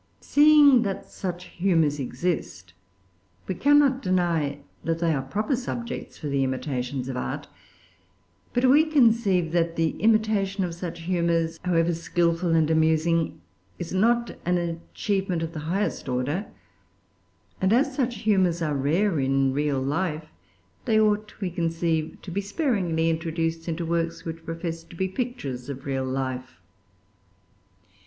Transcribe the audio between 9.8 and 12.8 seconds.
imitation of such humors, however skilful and